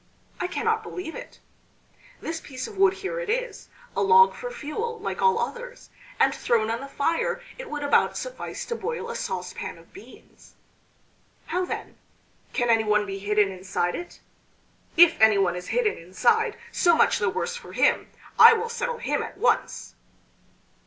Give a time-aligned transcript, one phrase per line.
[0.39, 1.39] I cannot believe it.
[2.21, 6.33] This piece of wood here it is; a log for fuel like all others, and
[6.33, 10.55] thrown on the fire it would about suffice to boil a saucepan of beans....
[11.45, 11.97] How then?
[12.51, 14.19] Can anyone be hidden inside it?
[14.97, 18.09] If anyone is hidden inside, so much the worse for him.
[18.39, 19.93] I will settle him at once."